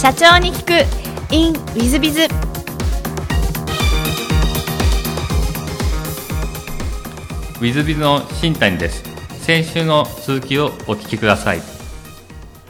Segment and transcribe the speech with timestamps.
[0.00, 1.34] 社長に聞く。
[1.34, 9.02] In ウィズビズウィズビズの新谷です。
[9.40, 11.62] 先週の続きをお聞きください。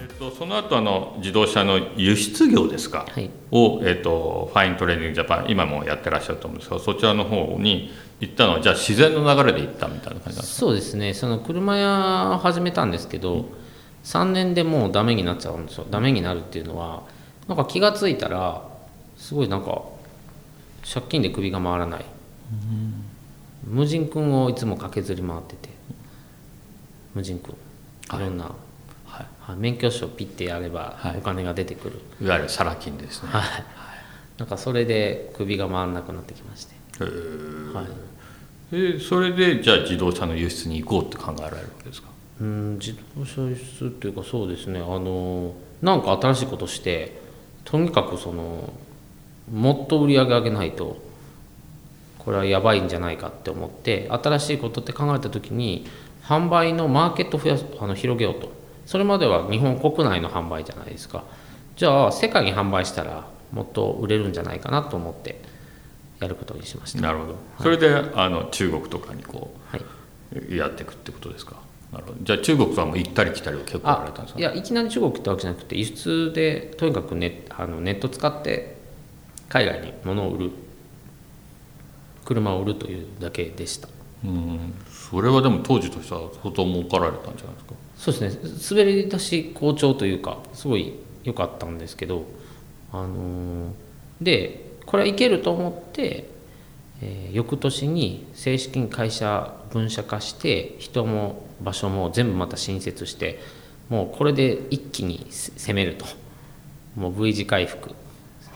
[0.01, 3.29] えっとその後あの自動車の輸出業ですか、はい。
[3.51, 11.13] を、えっと、ファイントレーニングジャパン今もやってらっしゃると思うんですがそちらの方に行ったのはじゃあ自然の流れで行ったみたいな感じなんですそうですね。
[11.13, 13.45] その車屋を始めたんですけど、
[14.05, 15.85] 3年でもうダメになっちゃうんですよ。
[15.91, 17.03] ダメになるっていうのは
[17.49, 18.63] なんか気がついたら
[19.17, 19.83] すごいなんか
[20.85, 22.05] 借金で首が回らない、
[23.65, 25.71] 無人君をいつも駆けずり回ってて。
[27.15, 27.55] 無人君。
[28.17, 28.23] い。
[28.23, 29.27] ろんな、はい。
[29.41, 29.57] はい。
[29.57, 31.17] 免許証ピッてやればはい。
[31.19, 33.43] お金が出てくる、いわゆるサラ金ですね、はい。
[34.39, 37.73] なんかそれで首が回らなくなってきまして、へー。
[37.73, 37.87] はい、
[38.95, 42.09] でそれでじゃあ自動車の輸出に行こうって考えられるわけですか？
[42.41, 44.79] うん自動車輸出っていうかそうですね。
[44.79, 47.28] あのなんか新しいことして
[47.71, 48.73] とにかくその
[49.53, 50.97] もっと売り上げ上げないと
[52.19, 55.87] これはやばいんじゃないかって思って新しいことって考えた時に
[56.23, 58.53] 販売のマーケットを増やすあの広げようと。
[58.87, 61.25] それまでは日本国内の販売じゃないですか。
[61.77, 65.41] じゃあ世界に販売したらもっと売れるんじゃないかなと思って
[66.21, 67.01] やることにしました。
[67.01, 67.35] なるほど。
[67.63, 69.83] それであの中国とかにこはい、
[70.51, 71.57] うやっていくってことですか？
[71.93, 72.19] なるほど。
[72.23, 74.41] じゃあ中国とはもう行ったり来たりは結構やられたんですか？
[74.41, 78.77] いやいきなり中国ってわけじゃなくて輸出でとにかくネあのネット使って
[79.49, 80.51] 海外に物を売る
[82.25, 83.89] 車を売るというだけでした。
[84.25, 87.75] うんそれはでも当時としては相当儲かられたんじゃないですか？
[87.97, 88.79] そうですね。
[88.81, 90.93] 滑り出し好調というかすごい
[91.25, 92.25] 良かったんですけど
[92.93, 93.71] あのー
[94.21, 96.29] でこれはいけると思って、
[97.03, 103.39] えー翌年に正式に会社分社化して人も場所も全部また新設して
[103.89, 106.07] もうこれで一気に攻めると。
[106.97, 107.95] もう V 字回復。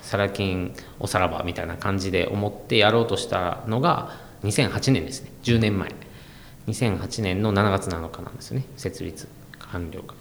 [0.02, 4.10] サラ金おさらばみたいな感じで思ってやろうとしたのが
[4.42, 5.30] 2008年ですね。
[5.42, 5.90] 10年前。
[6.66, 8.66] 2008年の7月7日なんですよね。
[8.76, 10.14] 設立完了が。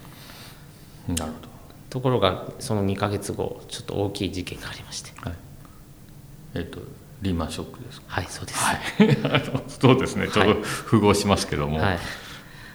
[1.15, 1.39] なるほ
[1.89, 5.11] ところがその2ヶ月後ちょっと大きい事件がありまして。
[5.11, 5.39] どはい。
[6.55, 6.79] えっ、と
[7.21, 8.05] リーマンショックですか？
[8.07, 8.59] はいそうです。
[8.63, 8.79] はい。
[9.69, 10.27] そうですね。
[10.27, 11.99] ちょうど符合しますけども、はい。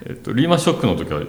[0.07, 1.23] えっと、リーマンショックの時は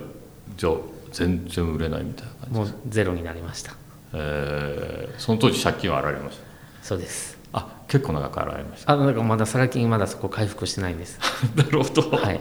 [0.58, 0.74] じゃあ
[1.12, 3.74] 全然売れないみたいな感じもうゼロになりました。
[4.14, 6.44] えーその当時借金はあられました？
[6.84, 7.38] そうです。
[7.54, 8.92] あ結構長くあられました。
[8.92, 11.20] あだからまだサラ金まだそこ回復してないんです。
[11.56, 12.40] なるほど、はい。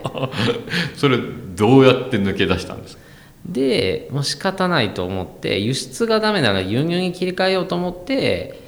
[0.97, 1.19] それ
[1.55, 3.03] どうやって抜け出したんですか？
[3.47, 8.66] でもう仕方ないと思って輸出がダメなら輸入に切り替えようと思って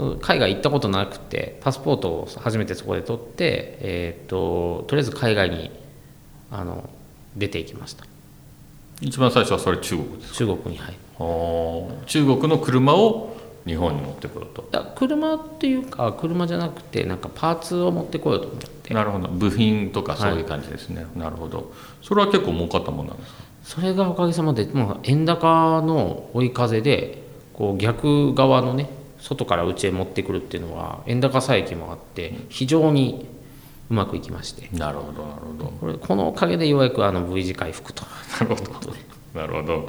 [0.00, 5.70] そう海外行ったことなくてパスポートを初めてそこで取って、えー、ととりあえず海外に
[6.50, 6.88] あの
[7.36, 8.06] 出ていきました。
[9.02, 10.38] 一番最初はそれ中国ですか？
[10.38, 10.96] 中国にはい。
[12.06, 14.62] 中国の車を日本に持ってこようと。
[14.62, 18.94] いや車っていうか車じゃなくてなんかパーツを持ってこようと思って。
[18.94, 19.28] なるほど。
[19.28, 21.72] 部品とかそういう感じですね、なるほど。
[22.02, 23.42] それは結構儲かったもんなんですか？
[23.62, 27.22] それがおかげさまで、まあ、円高の追い風で
[27.52, 28.88] こう逆側のね
[29.20, 33.26] 外から内へ持ってくるっていうのは円高差益もあって非常に
[33.90, 38.04] うまくいきましてなるほどなるほどこれこのおかげでようやくあの V 字回復と
[38.40, 39.10] なるほど。
[39.34, 39.88] なるほど。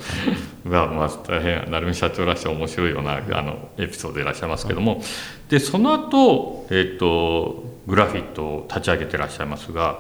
[0.66, 5.02] まあ、まあ、大変、成美社長らしい面白いような、あの、エピソードでいらっしゃいますけども。
[5.50, 10.00] で、その後、えっ、と、グラフィットを立ち上げてらっしゃいますが。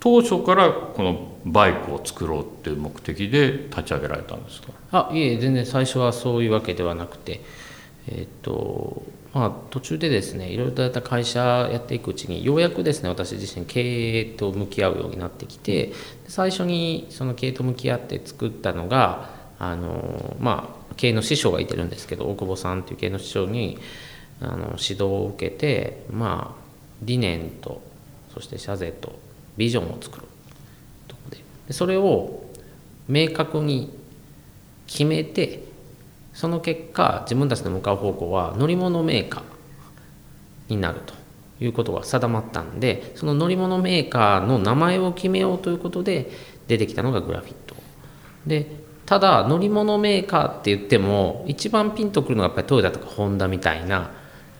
[0.00, 4.72] 当初から、このバイクを作ろうっていう目的で立ち上げられたんですか？
[4.90, 7.40] あいえ全然最初はそういうわけではなくて
[8.08, 9.02] えっ、と
[9.32, 15.92] まあ途中でですねいろいろとやった会社やっていくうちにようやくですね私自身経営と向き合うようになってきて
[16.26, 23.78] 最初にその経営と向き合って作ったのがあのまあ経営の師匠がいてるんですけど大久保さんっていう経営の師匠に
[24.40, 26.62] あの指導を受けてまあ
[27.02, 27.80] 理念と
[28.34, 29.18] そして社税と
[29.56, 30.26] ビジョンを作る。
[31.08, 31.38] とこで
[31.68, 32.44] でそれを
[33.08, 33.96] 明確に
[34.86, 35.71] 決めて
[36.34, 41.14] その結果自分たちの向かう方向は乗り物メーカーになると
[41.62, 46.30] いうことが定まったんでその乗り物メーカーの名前を決めようということで
[46.68, 47.76] 出てきたのがグラフィット。
[48.46, 54.12] でただ乗り物メーカーって言っても一番ピンとくるのがやっぱりトヨタとかホンダみたいな、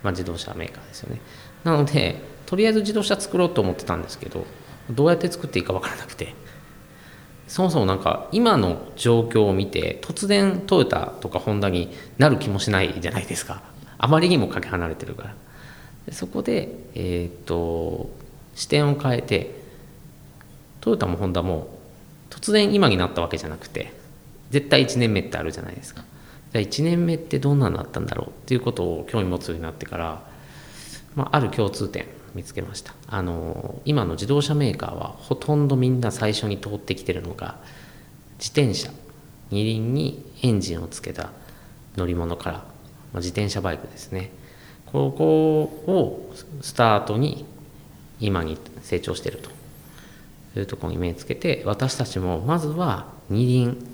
[0.02, 1.20] まあ、自動車メーカーですよね。
[1.64, 4.44] なのでとりあえず自動車作ろうと思ってたんですけど
[4.90, 6.34] どうやって作っていいか分からなくて。
[7.52, 13.60] そもそもなんか今の状況を見て突然トヨタとかホンダになる気もしないじゃないですか。
[13.98, 15.34] あまりにもかけ離れてるか
[16.08, 16.14] ら。
[16.14, 18.08] そこで、えーっと
[18.54, 19.54] 視点を変えて
[20.80, 21.78] トヨタもホンダも
[22.30, 23.92] 突然今になったわけじゃなくて
[24.48, 26.04] 絶対1年目ってあるじゃないですか。
[26.54, 30.22] じゃあ1年目ってどんなのだったんだろうっていうことを興味持つようになってから、
[31.14, 32.94] まあ、ある共通点見つけました。
[33.06, 37.56] あの今の自動車メーカーはほとんどみんな最初に通ってきてるのが
[38.38, 38.90] 自転車。
[39.50, 41.28] 二輪にエンジンをつけた
[41.98, 42.64] 乗り物から、ま
[43.14, 44.30] あ、自転車バイクですね。
[44.86, 46.32] ここを
[46.62, 47.44] スタートに
[48.18, 49.50] 今に成長していると。
[50.56, 53.86] いうところに目をつけて私たちもまずは二輪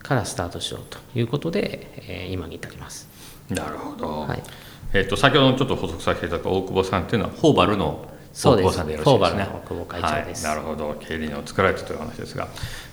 [0.00, 3.08] からスタートしようということで、えー今に至ります。
[3.48, 4.42] なるほど、はい
[4.94, 9.12] えっと先ほどちょっと補足させていただいた大久保さんっていうのはホーバルの大久保さんでよろしいですね。
[9.12, 10.46] ホーバルの大久保会長です。
[10.46, 10.96] はい、なるほど。
[11.00, 12.48] 経理人を作られたという話ですが。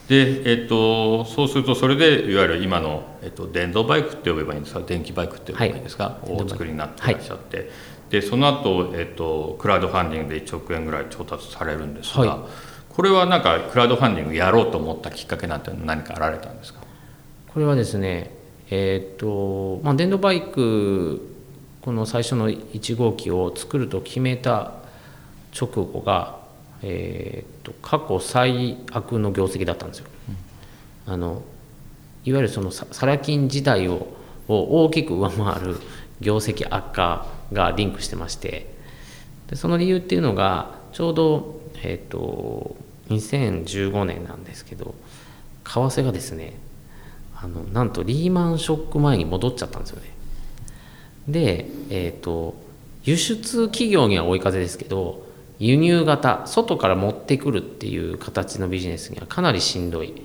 [0.08, 4.82] で、えっとそうするとそれでいわゆる今の、えっと電動バイクって呼べばいいんですか？
[4.82, 6.32] 電気バイクって呼べばいいんですか、はい。
[6.32, 7.70] をお作りになっていらっしゃって、
[8.10, 12.50] でその後、えっとクラウドファンディングで1億円ぐらい調達されるんですが、はい。
[12.90, 16.82] これはなんかクラウドファンディングやろうと思ったきっかけなんて何かあられたんですか？
[17.54, 18.32] これはですね
[18.72, 21.36] えーっとまあ電動バイク
[21.82, 24.74] この最初の1号機を作ると決めた
[25.58, 26.40] 直後が、
[26.82, 30.06] えーっと過去最悪の業績だったんですよ。
[31.06, 31.42] あの
[32.26, 34.08] いわゆるそのササラ金時代を
[34.48, 35.78] を大きく上回る
[36.20, 38.74] 業績悪化がリンクしてまして
[39.48, 42.76] でその理由っていうのがちょうど、えーっと
[43.10, 44.94] 2015年なんですけど
[45.64, 46.54] 為替がですね
[47.36, 50.10] あのなんとリーマンショック前に戻っちゃったんですよね。
[51.32, 52.56] で、えー、と
[53.04, 55.28] 輸出企業には追い風ですけど
[55.60, 60.22] 輸入型外から持ってくるっていう形のビジネスにはかなりしんどい、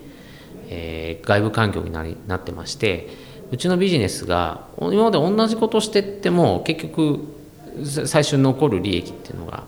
[0.68, 3.08] えー外部環境になりなってまして
[3.50, 7.20] うちのビジネスが今まで同じことしてっても結局
[8.06, 9.64] 最初に残る利益っていうのが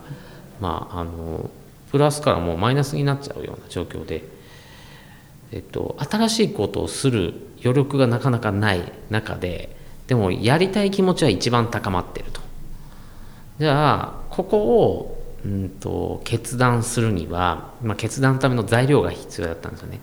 [0.59, 1.49] まああの
[1.91, 4.37] プラスからもうマイナスになっちゃうような状況で。
[5.51, 9.76] えっと、新しいことをする余力がなかなかない中で
[10.07, 12.41] でもやりたい気持ちは一番高まってると。
[13.59, 19.99] じゃあここを、うん、と決断するには、まあ、決断のための材料が必要だったんですよね。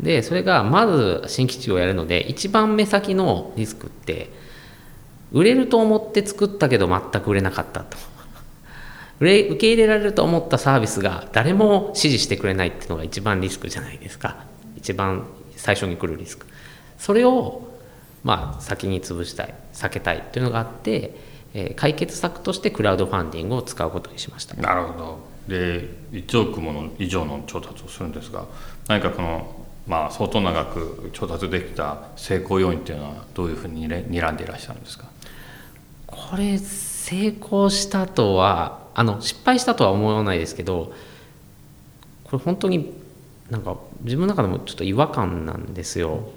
[0.00, 4.30] でそれがまず新基地をやるので一番目先のリスクって
[5.32, 7.96] 売れると思って作ったけど全く売れなかったと。
[9.20, 14.44] 売れ受け入れられると思ったサービスが誰も支持してくれないっていうのが一番リスクじゃないですか。
[14.76, 15.26] 一番
[15.56, 16.46] 最初に来るリスク。
[16.98, 17.71] それを
[18.24, 21.14] まあ先に潰したい避けたいっていうのがあって、
[21.54, 24.54] えー解決策としてクラウドファンディングを使うことにしました。
[24.56, 25.18] なるほど。
[25.48, 28.44] で1億もの以上の調達をするんですが
[28.88, 29.54] 何かこの、
[29.88, 35.06] まあ、相当長く調達できた成功要因っていうのはどういうふうにね睨んでいらっしゃるんですか？
[36.06, 40.92] これ成功したとはあの失敗したとは思わないですけど
[42.24, 42.92] これ本当に
[43.50, 46.30] なんか自分の中でもちょっと違和感なんですよ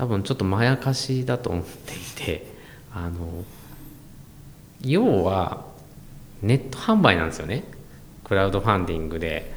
[0.00, 2.46] 多分ちょっとまやかしだと思っていて
[2.90, 3.44] あの
[4.80, 5.66] 要は
[6.40, 7.64] ネット販売なんですよね。
[8.24, 9.52] クラウドファンディングで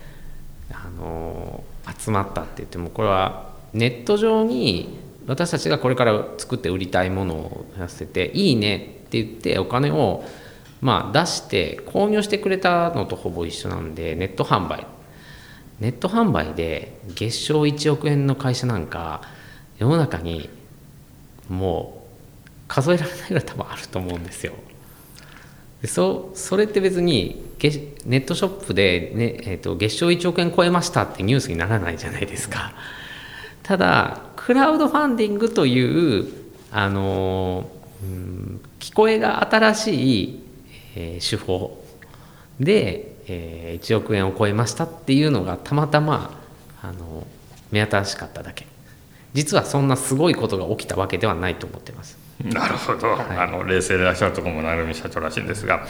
[0.69, 1.63] あの
[1.97, 10.25] 集まったって言ってもこれはネット上に私たちがこれから作って売りたいものをやらせて「いいね」って言ってお金を
[10.81, 14.85] まあ出して購入してくれたのとほぼ一緒なんでネット販売。
[15.79, 19.21] ネット販売で月賞1億円の会社なんか
[19.77, 20.49] 世の中に
[21.49, 24.53] もう数えられないぐらい多分あると思うんですよ。
[25.81, 27.43] でそそれって別に
[28.05, 32.73] ネットショップで、ねえー、と月賞1億円超えましたってニュースにならないじゃないですか。
[33.63, 36.27] ただクラウドファンディングという
[36.71, 37.69] あの、
[38.01, 40.43] うん、聞こえが新しい、
[40.95, 41.83] えー手法
[42.59, 46.39] で、えー1億円を超えましたっていうのがたまたま
[46.81, 47.25] あの
[47.71, 48.67] 目新しかっただけ
[49.33, 52.17] 実はそんなすごいことが起きたわけではないと思ってます。
[52.43, 53.15] なるほど、い。
[53.37, 55.85] あの冷静でいらっしゃるところも成海社長らしいんですが、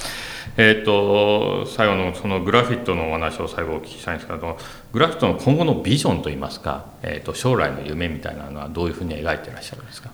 [0.58, 4.58] えー、と最後のそのグラフィットのお話を最後お聞きしたいんですけど
[4.92, 10.12] グラフィットの今後のビジョンといいますか、えー、と将来の夢みたいなのはどういうふうに描いていらっしゃるんですか？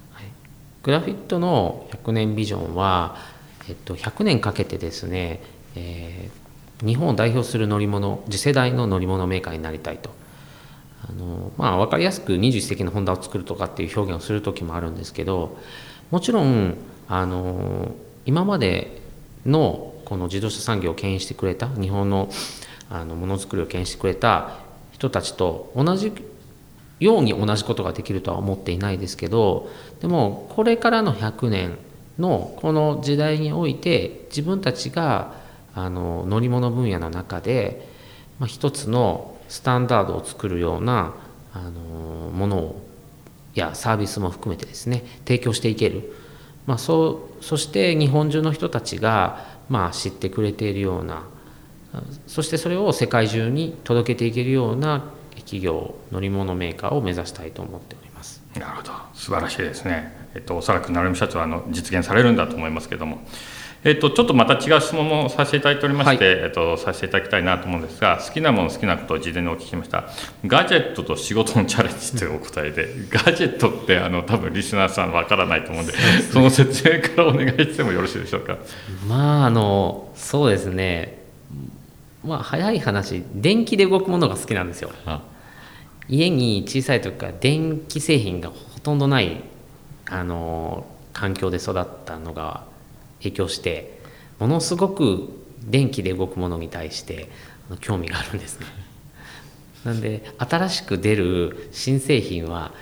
[0.81, 3.17] グラフィットの100年ビジョンは、
[3.67, 5.41] えっと、100年かけてですね、
[5.75, 6.49] えー
[6.81, 10.11] 日本を代表する乗り物次世代の乗り物メーカーになりたいと
[11.07, 15.57] あの、まあ、分かりやすく21世紀のホンダを作るとかっていう表現をする時もあるんですけど
[16.11, 16.75] もちろん
[17.07, 17.93] あの
[18.25, 19.01] 今まで
[19.45, 22.29] のこの自動車産業を牽引してくれた日本の
[22.91, 24.57] あのものづくりを牽引してくれた
[24.91, 26.11] 人たちと同じ
[26.99, 29.69] ように同じことができるとは思っていないですけど
[30.01, 31.77] でもこれからの100年
[32.17, 35.35] のこの時代において自分たちが
[35.75, 37.87] あの乗り物分野の中で、
[38.39, 41.13] まあ、一つのスタンダードを作るような
[41.53, 42.89] あのものを
[43.55, 46.13] やサービスも含めてですね提供していける、
[46.65, 51.23] まあ、そうそして日本中の人たちが、まあ、知ってくれているような
[52.27, 55.03] そしてそれを世界中に届けていけるような
[55.37, 58.43] 企業乗り物メーカーを目指したいと思っております。
[58.53, 58.91] なるほど。
[59.15, 63.19] 素晴らしいですね、えっと、おそらく成美社長はあの実現されるんだと思いますけども。
[63.81, 70.09] えっと、ちょっとまた違う質問もさせていただいておりまして、はい、えっと、させていただきたいなと思うんですが好きなもの好きなことを事前にお聞きしました。
[70.45, 75.93] ガジェットと仕事のチャレンジというお答えでガジェットってあの多分リスナーさんわからないと思うんで
[76.31, 78.57] その説明からお願いしてもよろしいでしょうか？
[79.07, 81.19] まああのそうですね。
[82.25, 84.91] まあ早い話電気で動くものが好きなんですよ。
[86.09, 89.41] 家に小さい時から電気製品がほとんどない
[90.09, 92.67] あの環境で育ったのが
[93.19, 93.99] 影響して
[94.39, 95.29] ものすごく
[95.61, 97.29] 電気で動くものに対して
[97.81, 98.65] 興味があるんですね。
[99.85, 102.73] なんで新しく出る新製品は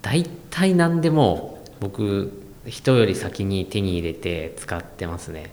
[0.00, 5.50] 大体何でも僕人より先に手に入れて使ってますね。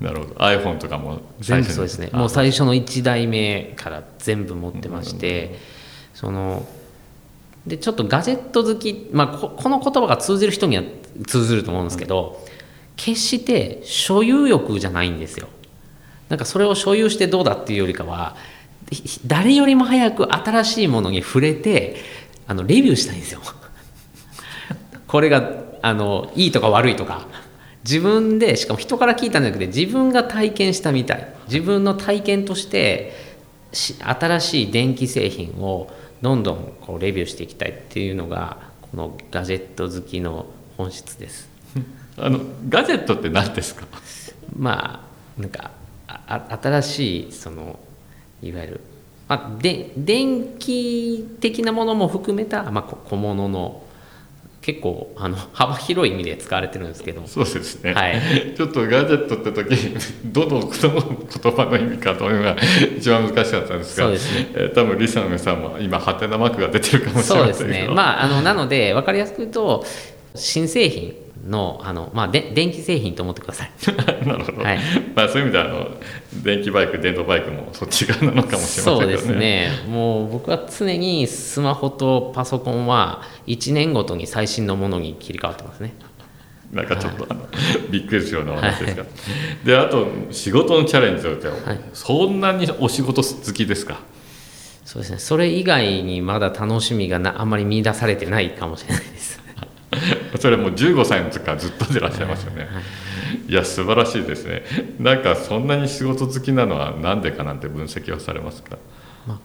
[0.00, 5.58] なるほど iPhone とかも全部そうですねもう最初の1代目から全部持ってまして、
[6.14, 6.66] その
[7.66, 10.82] でちょっとガジェット好き、まあ、この言葉が通じる人には
[11.26, 12.44] 通ずると思うんですけど、
[13.02, 15.48] 決して所有欲じゃないんですよ。
[16.28, 18.36] なんかそれを所有してどうだっていうよりかは
[19.26, 21.96] 誰よりも早く新しいものに触れて
[22.46, 23.40] あのレビューしたいんですよ。
[25.08, 25.50] これが
[25.82, 27.26] あのいいとか悪いとか。
[27.84, 31.34] 自分でしかも人から聞いたんじゃなくて自分が体験したみたい。
[31.46, 33.12] 自分の体験として
[33.72, 35.90] 新しい電気製品を
[36.20, 41.51] どんどんこうレビューしていきたいっていうのがこのガジェット好きの本質です。
[42.16, 43.86] あのガジェットって何ですか？
[44.56, 45.04] ま
[45.38, 45.70] あなんか
[46.06, 47.78] あ新しいその
[48.42, 48.80] いわゆる、
[49.28, 53.82] まあ、で電気的なものも含めた、まあ、小物の
[54.60, 57.26] 結構あの幅広い意味で使われてるんですけど。
[57.26, 58.20] そうですね、はい、
[58.56, 59.76] ちょっとガジェットって時
[60.26, 62.56] どの言葉の意味かというのが
[62.96, 64.06] 一番難しかったんですが。
[64.06, 67.88] そうですね、えー、多分リサの皆さんも今ハテナマークが出てるかもしれませんそうですね。
[67.88, 69.84] まああのなので分かりやすく言うと
[70.36, 71.14] 新製品
[71.46, 73.70] のあの、まあ、で電気製品と思ってください。
[74.26, 74.78] なるほど、はい。
[75.14, 75.90] まあ、そういう意味ではあの
[76.42, 79.00] 電気バイク電動バイクもそっち側なのかもしれませんけどね。
[79.00, 79.70] そうですね。
[79.88, 85.94] もう僕は常にスマホとパソコンは1年ごとに最新のものに切り替わってますね。
[86.72, 87.46] なんかちょっと、あの
[87.90, 89.08] びっくりするような話ですが、は
[89.62, 94.00] い、であと仕事のチャレンジとって、はい、そんなにお仕事好きですか？
[94.84, 95.18] そうですね。
[95.18, 99.41] それ以外にまだ楽しみがなあんまり見出されてないかもしれないです
[100.38, 102.68] それもう15歳の時からずっとでいらっしゃいますよね、
[103.48, 104.64] いや素晴らしいですね。
[104.98, 108.78] なんかそんなに仕事好きなのは何でかなんて分析をされますか、
[109.26, 109.38] まあ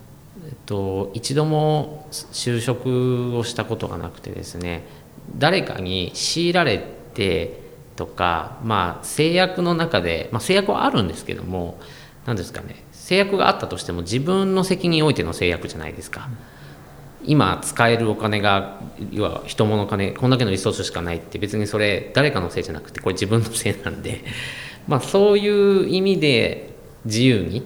[0.48, 4.86] えっと、一度も就職をしたことがなくてですね
[5.38, 6.84] 誰かに強いられ
[7.14, 7.62] て
[7.96, 11.80] とか、まあ、制約の中で、まあ、制約はあるんですけども
[12.26, 16.28] 何ですかね制約があったとしても自分の責任においての制約じゃないですか。
[16.52, 16.57] うん
[17.28, 18.80] 今使えるお金が
[19.12, 24.24] 要は人物金こんだけのリソースしかないって別にそれ誰かのせいじゃなくてこれ自分のせいなんで
[24.88, 26.74] まあそういう意味で
[27.06, 27.64] 自由に、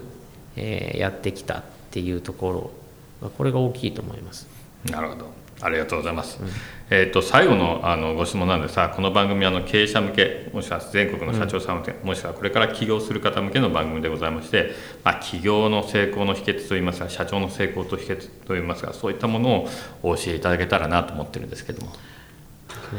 [0.55, 2.73] えー、やってきたっていうとこ
[3.21, 4.47] ろこれが大きいと思います。
[4.85, 5.25] なるほど
[5.61, 6.39] ありがとうございます。
[6.41, 6.49] うん、
[6.89, 14.71] えっ、ー、と最後のあのご質問なんですが、この番組はあの経営者向け、もしくは全国の社長さん向け、うん、もしくはこれから起業する方向けの番組でございまして、
[15.03, 19.69] まあ起業の成功の秘訣といいますか、社長の成功と秘訣といいますか、そういったものを
[20.03, 21.93] お教えいただけたらなと思ってるんですけども。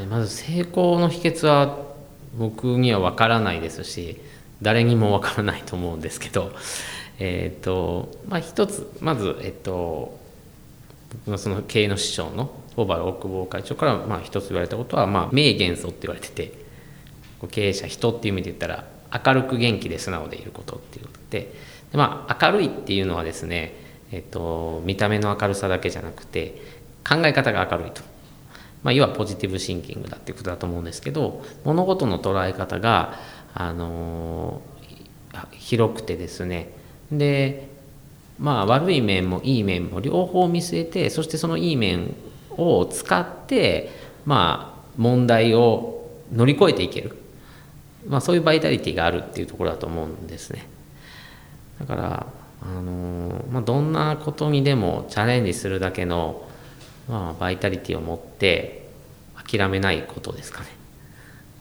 [0.08, 1.78] まず成功の秘訣は
[2.38, 4.20] 僕には分からないですし、
[4.62, 6.52] 誰にも分からないと思うんですけど、
[7.18, 10.18] えっ、ー、とまあ一つまずえっ、ー、と
[11.12, 16.52] 僕のその経営の師匠の小原大久保会長からまあ一つ言われたことは、まあ、名元素って言われてて
[17.50, 18.84] 経営者人っていう意味で言ったら
[19.24, 21.52] 明るく元気で素直でいることっていうことで
[21.92, 23.74] で、まあ、明るいっていうのはですね、
[24.10, 26.56] えっと、見た目の明るさだけじゃなくて
[27.06, 28.02] 考え方が明るいと、
[28.82, 33.18] まあ、要はポジティブシンキングだっていうことだと思うんですけど物事の捉え方が、
[33.54, 34.62] あの
[35.52, 36.70] 広くてですね
[37.10, 37.68] で
[38.42, 42.14] まあ悪い面もいい面も両方見据えてそしてそのいい面
[42.50, 43.90] を使って
[44.26, 47.16] まあ問題を乗り越えていける、
[48.06, 50.66] まあ、そういうバイタリティがあるっていうところだと思うんですね。
[51.78, 52.26] だから
[52.64, 56.48] あのまあ、どんなことにでもチャレンジするだけの、
[57.08, 58.86] まあ、バイタリティを持って
[59.34, 60.68] 諦めないことですかね。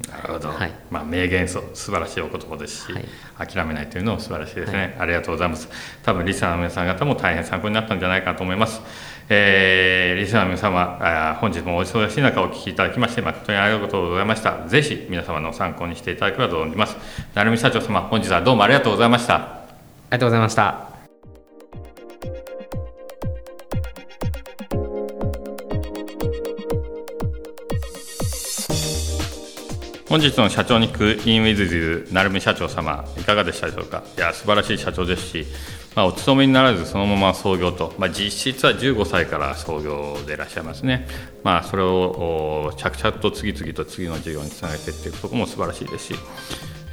[0.10, 5.70] なるほど、はい、まあ、名言素素晴らしいお言葉ですし、はい、諦めないというのも素晴らしいですね、はい、ありがとうございます。
[6.03, 8.81] 多分リスナーの皆さん方も大変参考になったんじゃないかと思います。
[9.29, 14.67] えー、リスナーの皆様あ本日もお忙しい中お聞きいただきまして誠にありがとうございました。
[14.67, 16.98] ぜひ皆様の参考にしていただければと思います。
[17.34, 19.36] 成美社長様本日はどうもありがとうございました。
[20.12, 20.91] ありがとうございました
[30.12, 34.03] 本日の社長に聞くインウィズズ成美社長様いかがでしたでしょうか？
[34.18, 35.46] いや素晴らしい社長ですし
[35.96, 41.08] まあ、お勤めにならずそのまま創業と、まあ、実質は15歳から創業でいらっしゃいますね、
[41.44, 46.15] まあ、それを着々と次々と次の事業につなげていっていくところも素晴らしいですし、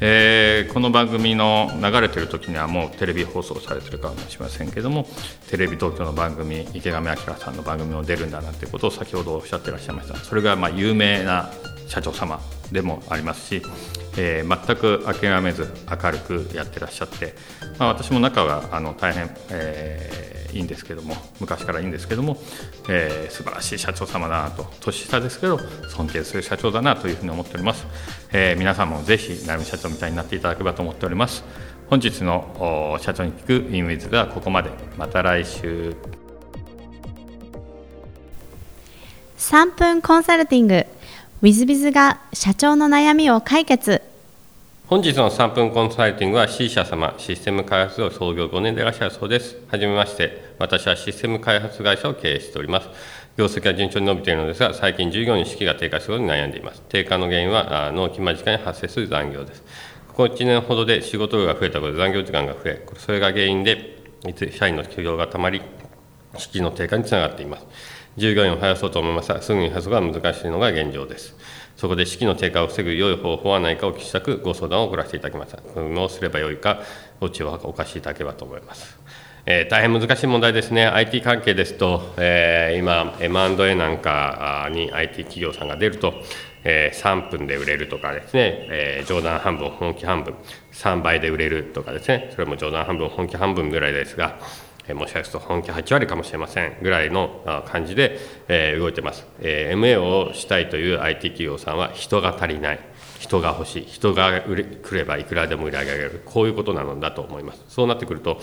[0.00, 5.06] えー、この番組の流れてる時にはもうテレビ放送されてるかもしれませんけども
[5.50, 10.16] テレビ東京の番組池上彰さんの番組も出るんだなということを先ほどおっしゃってらっしゃいました。
[10.16, 11.50] それがまあ有名な
[11.88, 12.40] 社長様
[12.70, 13.62] でもありますし
[14.20, 17.34] えー、全く諦めず明るくやってらっしゃって、
[17.78, 22.36] まあ、私も仲はあの大変、えー、いいんですけども昔からいいんですけども、
[22.88, 27.86] えー、素晴らしい社長様だなと年下ですけど尊敬する社長だなというふうに思っております、
[28.32, 31.44] えー、皆さんもぜひ成美社長みたいになっていただければと思っております。
[31.90, 34.70] 本日の社長に聞くインウィズがここまで。
[34.98, 35.96] また来週。
[39.38, 40.74] 3分コンサルティング。
[40.74, 40.86] w
[41.42, 44.02] i z b i が社長の悩みを解決。
[44.88, 49.58] 本日の3分コンサルティングは C 社様、システム開発を創業5年でいらっしゃるそうです。
[49.68, 52.88] はじめまして、私はシステム開発会社を経営しております。
[53.36, 56.82] 業績は順調に伸びているのですが、最近従業員の士気が低下することに悩んでいます。
[56.88, 59.62] 低下の原因は納期間時間に発生する残業です。
[60.08, 63.94] ここ1年ほどで仕事量が増えたことで残業時間が増え、それが原因で
[64.52, 65.60] 社員の給料がたまり、
[66.38, 67.66] 士気の低下につながっています。
[68.16, 71.36] 従業員を増やそうと思いますが、すぐに増やすのが難しいのが現状です。
[71.78, 75.60] そこで士気の低下を防ぐ良い方法はないかを聞きたくご相談を送らせていただきました。
[75.80, 76.80] どうすればよいか、
[77.20, 78.98] ご知をお貸しいただければと思います。
[79.46, 86.14] えー、大変難しい問題ですね、IT 関係ですと、えー、今、M&A なんかに IT 企業さんが出ると、
[86.64, 90.34] えー、3分で売れるとかですね、えー、冗談半分、本気半分、
[90.72, 94.40] 3倍で売れるとかですね、それも冗談半分、本気半分ぐらいですが、
[94.88, 102.80] えもしかすると本気8割かもしれませんぐらいの感じで、え動いてます、え MA をしたいという IT 企業さんは人が足りない。
[103.18, 103.84] 人が欲しい。
[103.84, 106.22] 人が売れ来ればいくらでも売り上げられる。
[106.24, 107.64] こういうことなのだと思います。
[107.68, 108.40] そうなってくると、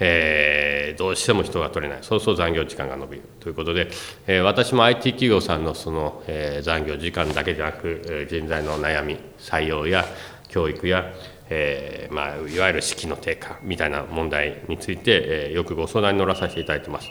[0.00, 2.02] えー、どうしても人が取れない。
[2.02, 3.22] そうすると残業時間が延びる。
[3.40, 3.88] ということで、
[4.26, 10.06] えー、私も IT 企業さんのその、えー、残業時間だけじゃなく、人材の悩み採用や
[10.48, 11.12] 教育や
[11.56, 17.08] えー、まあ、いわゆる士気の低下みたいな問題について、えー、よくご相談に乗らさせていただいてます。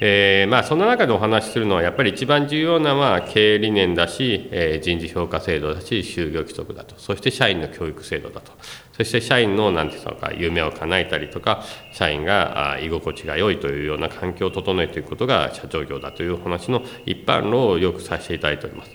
[0.00, 8.52] えー、まあ、そんな中でお話しするのはやっぱり一番重要なのは経営理念だし、え人事評価制度だし就業規則だとそして社員の教育制度だと
[8.92, 18.90] そして社員の何て言うのか夢を叶えたりとか社員が居心地が良いというような環境を整えていくことが社長業だという話の一般論をよくさせていただいております。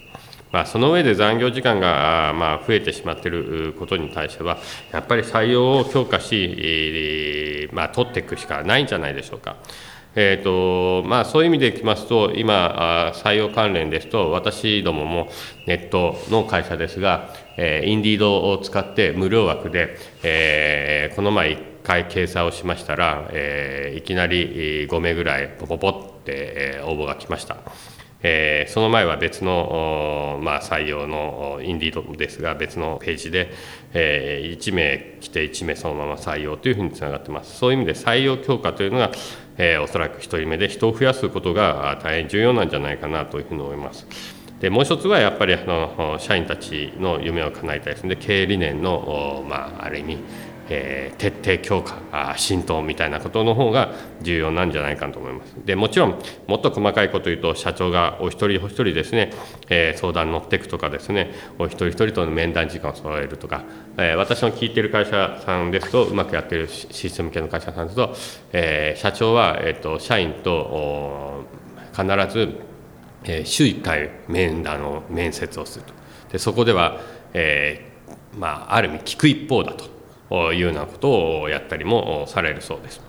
[0.51, 4.57] まあ、その上で残業時間がまあ増えてしまっていることに対しては、
[4.91, 9.57] やっぱり採用を強化し、まあ、取っていくしかないんじゃないでしょうか。
[10.15, 15.29] えーとまあ、そういう意味でいきますと、今、採用関連ですと、私どもも
[15.67, 27.57] ネットの会社ですが、えー、インディードを使って無料枠で、えー、この前1回掲載をしましたら、えー、いきなり5名ぐらい、ポポポって、応募が来ました。
[28.21, 33.51] えー、その前は別の、まあ、採用のインディードですが別のページで、
[33.93, 37.57] えー、1名来て1名そのまま採用というふうにつながってます。
[37.57, 39.11] そういう意味で採用強化というのが、
[39.57, 44.05] えー、おそらく1人目で人を増やすことが大変重要なんじゃないかなというふうに思います。
[44.59, 48.17] でもう一つはやっぱりあの社員たちの夢を叶えたいですね。
[48.17, 50.17] 経営理念の、まあ、ある意味
[50.69, 55.55] えー、徹底強化浸透みたいなことの方が重要なんじゃないかと思います。
[55.65, 59.31] でもちろんもっと細かいこと言うと社長がお一人お一人ですね、
[59.69, 63.63] えー、相談に乗っていくとかですねお一人一人との面談時間を揃えるとか、
[63.97, 68.15] えー、私の聞いてる会社さんですとうまくやってるシステム系の会社さんですと、
[68.53, 71.43] え社長は、えーと、社員と
[71.91, 72.55] 必ず、
[73.23, 75.93] え週1回面談の面接をすると。
[76.31, 76.99] でそこでは、
[77.33, 77.91] え
[78.37, 79.98] まあ、ある意味聞く一方だと。
[80.31, 83.01] いうようなことをやったりもされるそうです。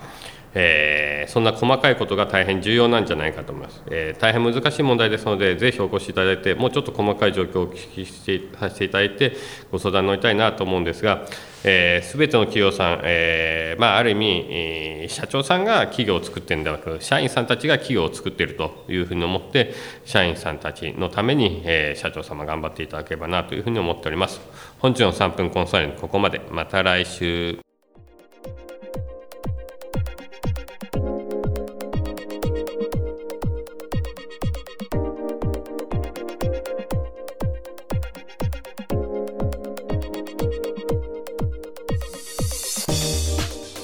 [0.55, 9.37] えー、そんな細かいことが大変重要なんじゃないかと思います、えー、大変難しい問題ですのでぜひお越しいただいてもうちょっと細かい状況をお聞きしてさせていただいて
[9.71, 11.33] ご相談乗りたいなと思うんですがす
[11.65, 24.41] べ、えー、ての企業さん、えーまあ、ある意味、えー、社長さんが企業を作ってるんではなく社員さんたちが企業を作っているというふうに思って社員さんたちのために、えー、社長様頑張っていただければなというふうに思っております。
[24.81, 26.41] 本日の3分コンサルここまで。
[26.51, 27.59] また来週。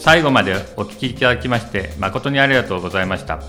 [0.01, 3.41] 最後までお聞きいただきまして誠にありがとうございました。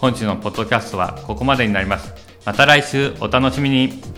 [0.00, 2.12] 本日のポッドキャストはここまでになります。
[2.44, 3.14] また来週。
[3.20, 4.17] お楽しみに。